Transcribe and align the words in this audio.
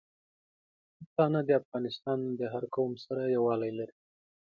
پښتانه 0.97 1.39
د 1.45 1.49
افغانستان 1.61 2.19
د 2.39 2.41
هر 2.53 2.63
قوم 2.75 2.91
سره 3.05 3.21
یوالی 3.35 3.71
لري. 3.79 3.95